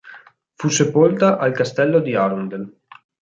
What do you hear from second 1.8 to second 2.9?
di Arundel.